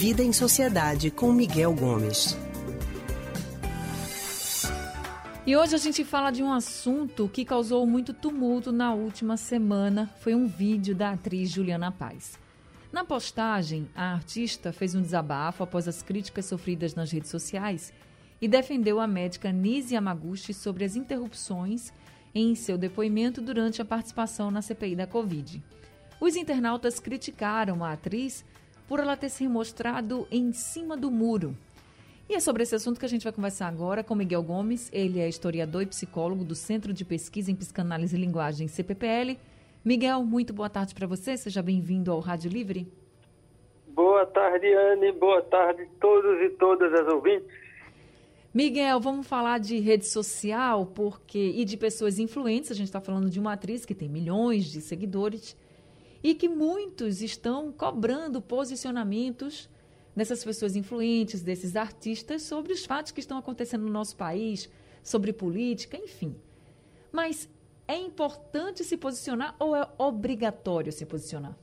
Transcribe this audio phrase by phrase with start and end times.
[0.00, 2.34] Vida em Sociedade com Miguel Gomes.
[5.46, 10.10] E hoje a gente fala de um assunto que causou muito tumulto na última semana.
[10.20, 12.38] Foi um vídeo da atriz Juliana Paz.
[12.90, 17.92] Na postagem, a artista fez um desabafo após as críticas sofridas nas redes sociais
[18.40, 21.92] e defendeu a médica Nise Yamaguchi sobre as interrupções
[22.34, 25.62] em seu depoimento durante a participação na CPI da Covid.
[26.18, 28.46] Os internautas criticaram a atriz
[28.90, 31.54] por ela ter se mostrado em cima do muro
[32.28, 34.88] e é sobre esse assunto que a gente vai conversar agora com Miguel Gomes.
[34.92, 39.36] Ele é historiador e psicólogo do Centro de Pesquisa em Psicanálise e Linguagem, CPPL.
[39.84, 41.36] Miguel, muito boa tarde para você.
[41.36, 42.86] Seja bem-vindo ao Rádio Livre.
[43.88, 45.10] Boa tarde, Anne.
[45.10, 47.48] Boa tarde a todos e todas as ouvintes.
[48.54, 52.70] Miguel, vamos falar de rede social porque e de pessoas influentes.
[52.70, 55.56] A gente está falando de uma atriz que tem milhões de seguidores
[56.22, 59.68] e que muitos estão cobrando posicionamentos
[60.14, 64.70] dessas pessoas influentes, desses artistas, sobre os fatos que estão acontecendo no nosso país,
[65.02, 66.36] sobre política, enfim.
[67.10, 67.48] Mas
[67.88, 71.56] é importante se posicionar ou é obrigatório se posicionar?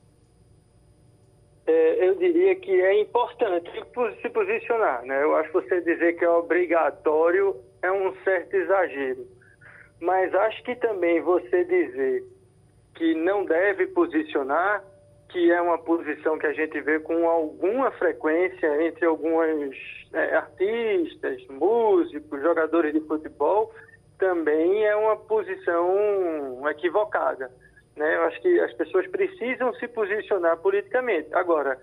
[1.66, 3.70] É, eu diria que é importante
[4.22, 5.04] se posicionar.
[5.04, 5.22] Né?
[5.22, 9.26] Eu acho que você dizer que é obrigatório é um certo exagero.
[10.00, 12.24] Mas acho que também você dizer
[12.98, 14.84] que não deve posicionar
[15.28, 19.76] que é uma posição que a gente vê com alguma frequência entre alguns
[20.12, 23.72] é, artistas, músicos, jogadores de futebol,
[24.18, 27.50] também é uma posição equivocada.
[27.94, 28.16] Né?
[28.16, 31.28] Eu acho que as pessoas precisam se posicionar politicamente.
[31.34, 31.78] Agora,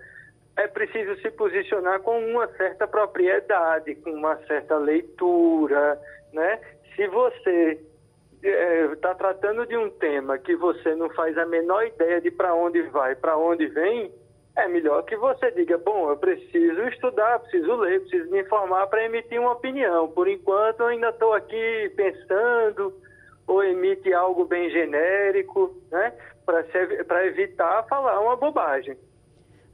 [0.56, 6.00] é preciso se posicionar com uma certa propriedade, com uma certa leitura.
[6.32, 6.60] Né?
[6.96, 7.80] Se você
[8.48, 12.30] está é, tá tratando de um tema que você não faz a menor ideia de
[12.30, 14.12] para onde vai, para onde vem,
[14.56, 19.04] é melhor que você diga, bom, eu preciso estudar, preciso ler, preciso me informar para
[19.04, 20.08] emitir uma opinião.
[20.08, 22.94] Por enquanto, eu ainda estou aqui pensando,
[23.46, 26.12] ou emite algo bem genérico, né,
[26.44, 28.96] para evitar falar uma bobagem.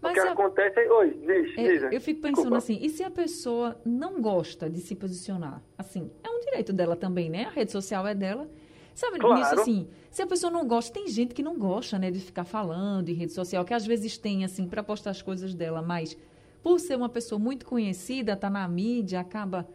[0.03, 0.93] Mas o que acontece é...
[0.93, 1.83] Oi, diz, é, diz.
[1.93, 2.57] Eu fico pensando Desculpa.
[2.57, 5.63] assim, e se a pessoa não gosta de se posicionar?
[5.79, 7.45] Assim, é um direito dela também, né?
[7.45, 8.49] A rede social é dela.
[8.95, 9.37] Sabe, claro.
[9.37, 12.45] nisso assim, se a pessoa não gosta, tem gente que não gosta, né, de ficar
[12.45, 16.17] falando em rede social, que às vezes tem, assim, para postar as coisas dela, mas
[16.63, 19.67] por ser uma pessoa muito conhecida, tá na mídia, acaba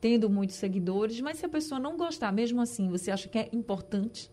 [0.00, 3.48] tendo muitos seguidores, mas se a pessoa não gostar, mesmo assim, você acha que é
[3.52, 4.30] importante?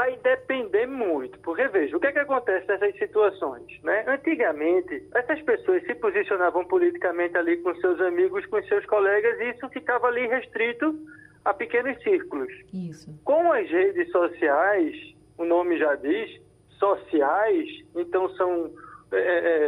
[0.00, 4.04] vai depender muito, porque veja, o que é que acontece nessas situações, né?
[4.06, 9.68] Antigamente, essas pessoas se posicionavam politicamente ali com seus amigos, com seus colegas, e isso
[9.68, 10.98] ficava ali restrito
[11.44, 12.52] a pequenos círculos.
[12.72, 13.18] Isso.
[13.24, 16.40] Com as redes sociais, o nome já diz,
[16.78, 18.70] sociais, então são
[19.12, 19.18] é,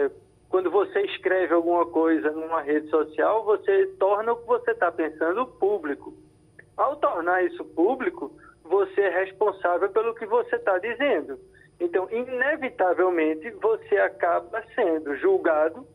[0.04, 0.10] é,
[0.48, 5.46] quando você escreve alguma coisa numa rede social, você torna o que você está pensando
[5.46, 6.14] público.
[6.76, 8.30] Ao tornar isso público,
[8.62, 11.38] você é responsável pelo que você está dizendo.
[11.80, 15.86] Então, inevitavelmente, você acaba sendo julgado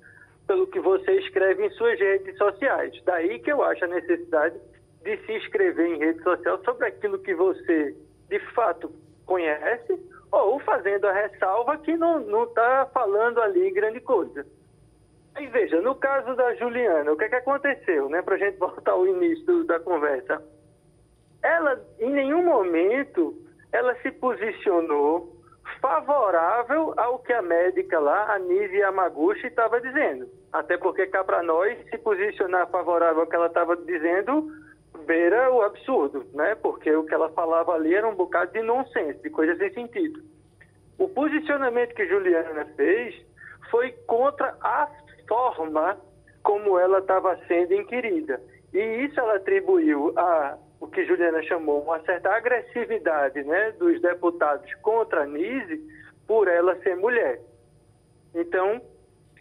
[0.48, 3.00] pelo que você escreve em suas redes sociais.
[3.06, 4.58] Daí que eu acho a necessidade
[5.08, 7.96] de se inscrever em rede social sobre aquilo que você
[8.30, 8.92] de fato
[9.26, 9.98] conhece
[10.32, 14.46] ou fazendo a ressalva que não está falando ali grande coisa.
[15.36, 18.22] Aí veja, no caso da Juliana, o que, é que aconteceu, né?
[18.22, 20.44] Para a gente voltar ao início da conversa
[21.42, 23.36] ela em nenhum momento
[23.72, 25.36] ela se posicionou
[25.82, 30.28] favorável ao que a médica lá, a Nise Yamaguchi, estava dizendo.
[30.52, 34.50] Até porque cá para nós, se posicionar favorável ao que ela estava dizendo,
[35.08, 36.54] beira o absurdo, né?
[36.56, 40.22] Porque o que ela falava ali era um bocado de nonsense, de coisa sem sentido.
[41.00, 43.16] O posicionamento que Juliana fez
[43.72, 44.88] foi contra a
[45.28, 45.98] forma
[46.44, 48.42] como ela estava sendo inquirida.
[48.74, 54.72] E isso ela atribuiu a o que Juliana chamou uma certa agressividade né, dos deputados
[54.76, 55.82] contra a Nise
[56.28, 57.42] por ela ser mulher.
[58.36, 58.80] Então,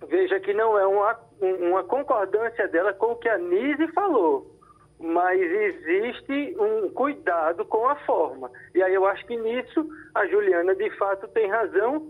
[0.09, 1.21] veja que não é uma,
[1.61, 4.56] uma concordância dela com o que a Nise falou,
[4.99, 8.51] mas existe um cuidado com a forma.
[8.75, 12.07] E aí eu acho que nisso a Juliana de fato tem razão.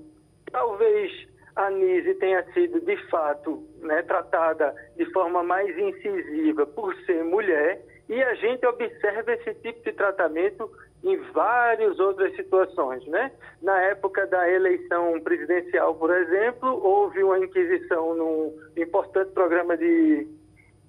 [0.50, 7.24] Talvez a Nise tenha sido de fato né, tratada de forma mais incisiva por ser
[7.24, 10.70] mulher e a gente observa esse tipo de tratamento
[11.02, 13.30] em várias outras situações, né?
[13.62, 20.26] Na época da eleição presidencial, por exemplo, houve uma inquisição num importante programa de,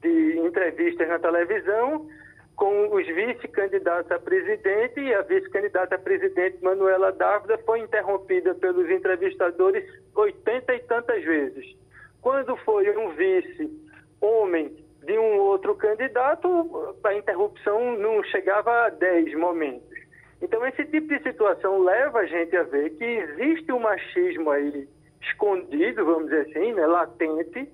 [0.01, 2.07] de entrevistas na televisão
[2.55, 8.89] com os vice-candidatos a presidente e a vice-candidata a presidente Manuela Dávila foi interrompida pelos
[8.89, 9.83] entrevistadores
[10.15, 11.75] oitenta e tantas vezes
[12.21, 13.71] quando foi um vice
[14.19, 19.97] homem de um outro candidato, a interrupção não chegava a 10 momentos.
[20.41, 24.87] Então, esse tipo de situação leva a gente a ver que existe um machismo aí
[25.21, 27.69] escondido, vamos dizer assim, né, latente,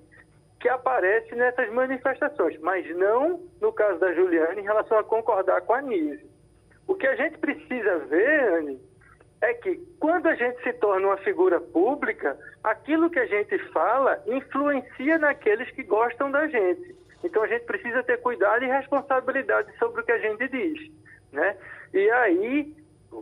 [0.64, 5.74] que aparece nessas manifestações, mas não no caso da Juliana em relação a concordar com
[5.74, 6.24] a Nise.
[6.88, 8.80] O que a gente precisa ver, Anne,
[9.42, 14.22] é que quando a gente se torna uma figura pública, aquilo que a gente fala
[14.26, 16.96] influencia naqueles que gostam da gente.
[17.22, 20.90] Então a gente precisa ter cuidado e responsabilidade sobre o que a gente diz,
[21.30, 21.58] né?
[21.92, 22.74] E aí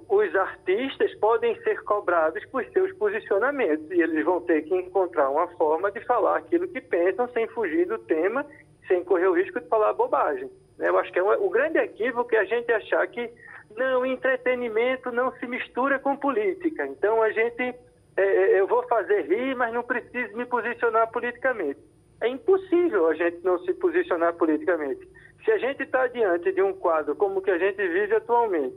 [0.08, 5.48] os artistas podem ser cobrados por seus posicionamentos e eles vão ter que encontrar uma
[5.56, 8.46] forma de falar aquilo que pensam sem fugir do tema,
[8.88, 10.50] sem correr o risco de falar bobagem.
[10.78, 10.88] Né?
[10.88, 13.30] Eu acho que é o grande equívoco é a gente achar que
[13.76, 16.86] não, entretenimento não se mistura com política.
[16.86, 21.80] Então a gente, é, é, eu vou fazer rir, mas não preciso me posicionar politicamente.
[22.20, 25.08] É impossível a gente não se posicionar politicamente.
[25.44, 28.76] Se a gente está diante de um quadro como o que a gente vive atualmente,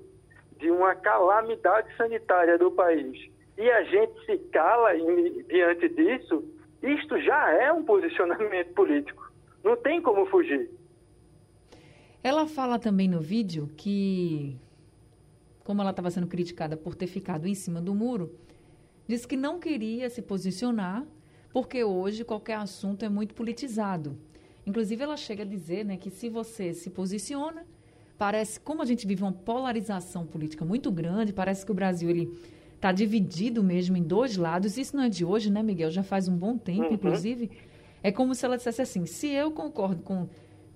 [0.58, 4.94] de uma calamidade sanitária do país, e a gente se cala
[5.48, 6.44] diante disso,
[6.84, 9.32] isto já é um posicionamento político.
[9.64, 10.70] Não tem como fugir.
[12.24, 14.60] Ela fala também no vídeo que
[15.66, 18.32] como ela estava sendo criticada por ter ficado em cima do muro,
[19.08, 21.04] disse que não queria se posicionar
[21.52, 24.16] porque hoje qualquer assunto é muito politizado.
[24.66, 27.66] Inclusive, ela chega a dizer né, que se você se posiciona,
[28.18, 32.32] parece, como a gente vive uma polarização política muito grande, parece que o Brasil ele
[32.76, 34.78] está dividido mesmo em dois lados.
[34.78, 35.92] Isso não é de hoje, né, Miguel?
[35.92, 36.94] Já faz um bom tempo, uhum.
[36.94, 37.52] inclusive.
[38.04, 40.28] É como se ela dissesse assim: se eu concordo com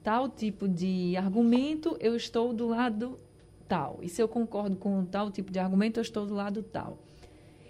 [0.03, 3.19] tal tipo de argumento, eu estou do lado
[3.68, 4.00] tal.
[4.01, 6.97] E se eu concordo com tal tipo de argumento, eu estou do lado tal.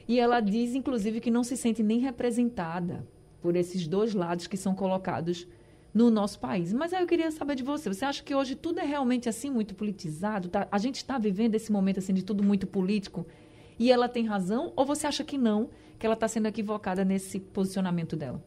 [0.08, 3.06] E ela diz, inclusive, que não se sente nem representada
[3.42, 5.48] por esses dois lados que são colocados
[5.94, 6.74] no nosso país.
[6.74, 7.90] Mas aí eu queria saber de você.
[7.90, 10.50] Você acha que hoje tudo é realmente assim muito politizado?
[10.50, 10.68] Tá?
[10.72, 13.26] A gente está vivendo esse momento assim de tudo muito político?
[13.78, 14.74] E ela tem razão?
[14.76, 18.42] Ou você acha que não, que ela está sendo equivocada nesse posicionamento dela?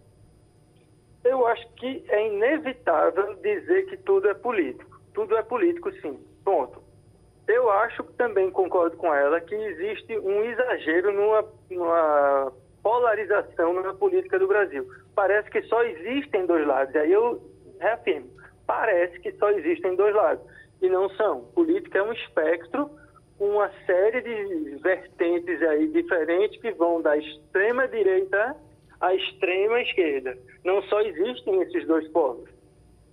[1.24, 5.00] Eu acho que é inevitável dizer que tudo é político.
[5.14, 6.18] Tudo é político, sim.
[6.44, 6.82] Ponto.
[7.46, 12.52] Eu acho, também concordo com ela, que existe um exagero numa, numa
[12.82, 14.86] polarização na política do Brasil.
[15.14, 16.94] Parece que só existem dois lados.
[16.96, 17.40] Aí eu
[17.78, 18.30] reafirmo,
[18.66, 20.44] parece que só existem dois lados.
[20.80, 21.42] E não são.
[21.54, 22.90] Política é um espectro
[23.42, 28.56] uma série de vertentes aí diferentes que vão da extrema direita
[29.00, 30.38] à extrema esquerda.
[30.64, 32.48] Não só existem esses dois polos.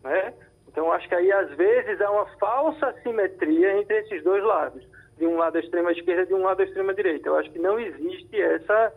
[0.04, 0.34] Né?
[0.68, 4.88] Então, acho que aí, às vezes, há uma falsa simetria entre esses dois lados.
[5.18, 7.28] De um lado a extrema esquerda e de um lado a extrema direita.
[7.28, 8.94] Eu acho que não existe essa...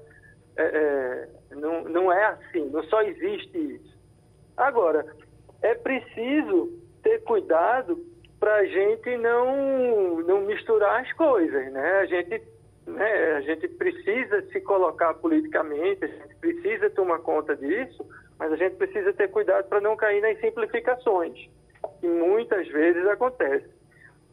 [0.56, 3.96] É, é, não, não é assim, não só existe isso.
[4.56, 5.06] Agora,
[5.62, 7.98] é preciso ter cuidado
[8.38, 11.98] para a gente não, não misturar as coisas, né?
[12.00, 12.42] A gente,
[12.86, 18.04] né, a gente precisa se colocar politicamente, a gente precisa tomar conta disso,
[18.38, 21.48] mas a gente precisa ter cuidado para não cair nas simplificações
[22.00, 23.68] que muitas vezes acontece.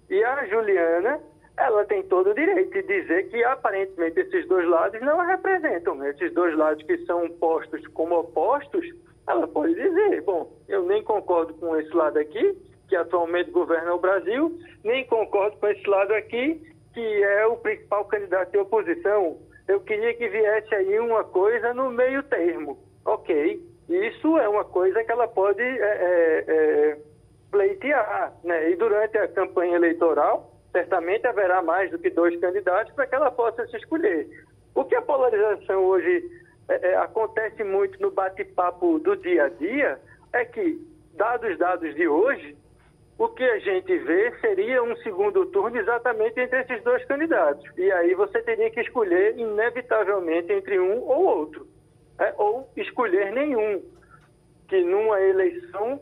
[0.10, 1.20] E a Juliana,
[1.60, 5.96] ela tem todo o direito de dizer que aparentemente esses dois lados não a representam.
[5.96, 6.12] Né?
[6.12, 8.86] Esses dois lados que são postos como opostos,
[9.28, 14.00] ela pode dizer, bom, eu nem concordo com esse lado aqui, que atualmente governa o
[14.00, 16.62] Brasil, nem concordo com esse lado aqui,
[16.94, 19.38] que é o principal candidato de oposição.
[19.68, 22.80] Eu queria que viesse aí uma coisa no meio termo.
[23.06, 26.98] Ok, isso é uma coisa que ela pode é, é, é,
[27.52, 28.34] pleitear.
[28.44, 28.72] Né?
[28.72, 33.32] E durante a campanha eleitoral, certamente haverá mais do que dois candidatos para que ela
[33.32, 34.28] possa se escolher.
[34.76, 36.30] O que a polarização hoje
[36.70, 40.00] é, é, acontece muito no bate-papo do dia a dia
[40.32, 40.80] é que,
[41.16, 42.56] dados os dados de hoje,
[43.18, 47.70] o que a gente vê seria um segundo turno exatamente entre esses dois candidatos.
[47.76, 51.68] E aí você teria que escolher, inevitavelmente, entre um ou outro.
[52.18, 52.34] Né?
[52.38, 53.84] Ou escolher nenhum.
[54.70, 56.00] Que numa eleição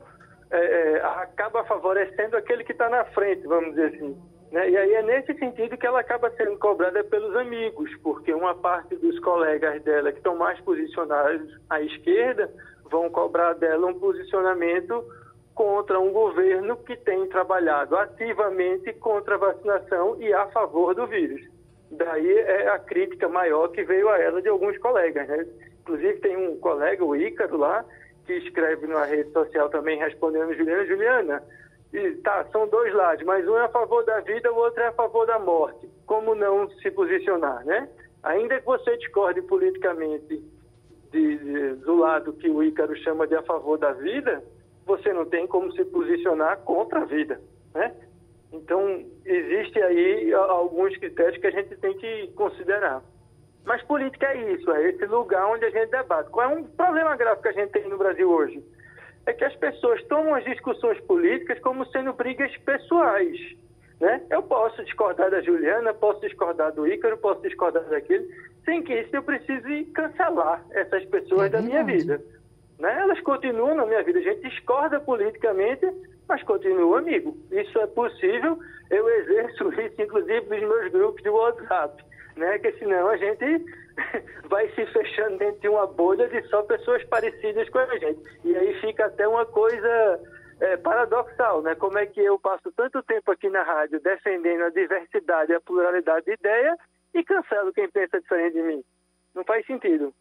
[0.52, 4.22] é, é, acaba favorecendo aquele que está na frente, vamos dizer assim.
[4.52, 4.70] Né?
[4.70, 8.96] E aí é nesse sentido que ela acaba sendo cobrada pelos amigos, porque uma parte
[8.96, 12.50] dos colegas dela que estão mais posicionados à esquerda
[12.90, 15.04] vão cobrar dela um posicionamento
[15.54, 21.42] contra um governo que tem trabalhado ativamente contra a vacinação e a favor do vírus.
[21.90, 25.28] Daí é a crítica maior que veio a ela de alguns colegas.
[25.28, 25.46] Né?
[25.82, 27.84] Inclusive tem um colega, o Ícaro, lá,
[28.26, 31.44] que escreve na rede social também respondendo Juliana, Juliana,
[32.24, 34.94] tá, são dois lados, mas um é a favor da vida, o outro é a
[34.94, 35.90] favor da morte.
[36.06, 37.90] Como não se posicionar, né?
[38.24, 40.44] Ainda que você discorde politicamente
[41.12, 44.44] de, de, do lado que o Ícaro chama de a favor da vida,
[44.86, 47.40] você não tem como se posicionar contra a vida,
[47.74, 47.94] né?
[48.52, 53.04] Então, existe aí alguns critérios que a gente tem que considerar.
[53.66, 56.30] Mas política é isso, é esse lugar onde a gente debate.
[56.30, 58.64] Qual é um problema grave que a gente tem no Brasil hoje?
[59.28, 63.38] É que as pessoas tomam as discussões políticas como sendo brigas pessoais.
[64.00, 64.22] Né?
[64.32, 68.28] Eu posso discordar da Juliana, posso discordar do Ícaro, posso discordar daquele,
[68.66, 72.20] sem que isso eu precise cancelar essas pessoas é da minha vida.
[72.80, 73.00] Né?
[73.00, 74.18] Elas continuam na minha vida.
[74.18, 75.86] A gente discorda politicamente,
[76.28, 77.38] mas continua amigo.
[77.52, 78.58] Isso é possível.
[78.90, 82.08] Eu exerço isso, inclusive, nos meus grupos de WhatsApp
[82.38, 82.58] né?
[82.60, 83.66] Que senão a gente
[84.50, 88.20] vai se fechando dentro de uma bolha de só pessoas parecidas com a gente.
[88.44, 90.22] E aí fica até uma coisa
[90.60, 91.76] é, paradoxal, né?
[91.76, 95.62] Como é que eu passo tanto tempo aqui na rádio defendendo a diversidade e a
[95.62, 96.78] pluralidade de ideia
[97.14, 98.84] e cancelo quem pensa diferente de mim?
[99.34, 100.14] Não faz sentido.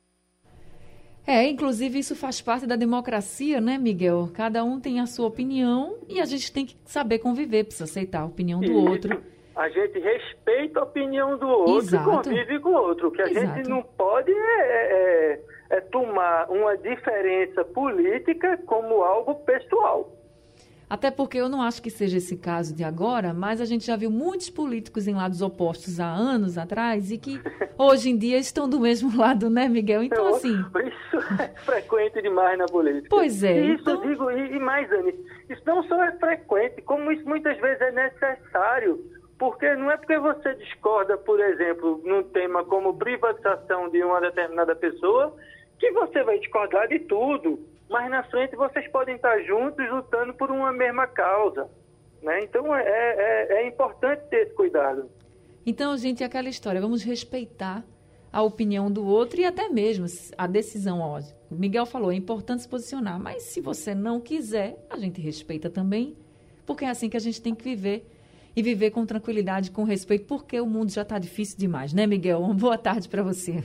[1.26, 4.30] É, inclusive isso faz parte da democracia, né, Miguel?
[4.33, 8.21] Cada um tem a sua opinião e a gente tem que saber conviver, precisa aceitar
[8.21, 9.21] a opinião do outro
[9.57, 12.11] a gente respeita a opinião do outro Exato.
[12.11, 13.09] e convive com o outro.
[13.09, 13.47] O que a Exato.
[13.57, 20.13] gente não pode é, é, é, tomar uma diferença política como algo pessoal.
[20.89, 23.97] Até porque eu não acho que seja esse caso de agora, mas a gente já
[23.97, 27.41] viu muitos políticos em lados opostos há anos atrás e que
[27.77, 30.03] hoje em dia estão do mesmo lado, né, Miguel?
[30.03, 30.53] Então, assim.
[30.53, 33.09] Isso é frequente demais na política.
[33.09, 33.59] Pois é.
[33.59, 34.03] Isso então...
[34.03, 35.15] digo, e, e mais, Anne,
[35.49, 40.19] isso não só é frequente, como isso muitas vezes é necessário porque não é porque
[40.19, 45.37] você discorda, por exemplo, num tema como privatização de uma determinada pessoa,
[45.78, 47.59] que você vai discordar de tudo.
[47.88, 51.69] Mas na frente vocês podem estar juntos lutando por uma mesma causa.
[52.23, 52.45] Né?
[52.45, 55.09] Então é, é, é importante ter esse cuidado.
[55.64, 57.85] Então, gente, é aquela história, vamos respeitar
[58.33, 60.07] a opinião do outro e até mesmo
[60.38, 61.00] a decisão.
[61.00, 65.21] Ó, o Miguel falou, é importante se posicionar, mas se você não quiser, a gente
[65.21, 66.16] respeita também,
[66.64, 68.07] porque é assim que a gente tem que viver
[68.57, 72.41] e viver com tranquilidade, com respeito, porque o mundo já está difícil demais, né, Miguel?
[72.41, 73.63] Uma boa tarde para você.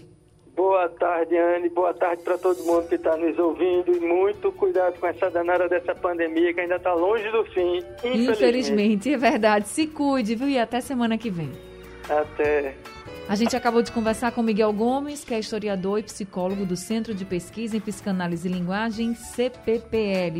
[0.56, 1.70] Boa tarde, Anne.
[1.70, 3.96] Boa tarde para todo mundo que está nos ouvindo.
[3.96, 7.78] E muito cuidado com essa danada dessa pandemia que ainda está longe do fim.
[8.04, 8.32] Infelizmente.
[8.32, 9.70] infelizmente, é verdade.
[9.70, 10.50] Se cuide, viu?
[10.50, 11.52] E até semana que vem.
[12.10, 12.76] Até.
[13.30, 17.14] A gente acabou de conversar com Miguel Gomes, que é historiador e psicólogo do Centro
[17.14, 20.38] de Pesquisa em Psicanálise e Linguagem, CPPL.